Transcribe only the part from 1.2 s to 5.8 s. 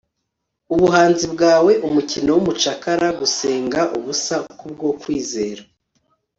bwawe umukino wumucakara gusenga ubusa kubwo kwizera